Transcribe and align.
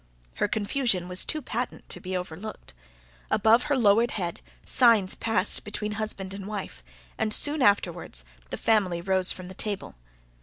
Her 0.37 0.47
confusion 0.47 1.07
was 1.07 1.23
too 1.23 1.43
patent 1.43 1.87
to 1.89 1.99
be 1.99 2.17
overlooked. 2.17 2.73
Above 3.29 3.65
her 3.65 3.77
lowered 3.77 4.09
head, 4.17 4.41
signs 4.65 5.13
passed 5.13 5.63
between 5.63 5.91
husband 5.91 6.33
and 6.33 6.47
wife, 6.47 6.83
and 7.19 7.31
soon 7.31 7.61
afterwards 7.61 8.25
the 8.49 8.57
family 8.57 8.99
rose 8.99 9.31
from 9.31 9.47
the 9.47 9.53
table. 9.53 9.93